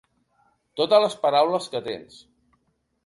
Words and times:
Totes 0.81 1.03
les 1.05 1.17
paraules 1.27 1.69
que 1.75 1.83
tens. 1.91 2.17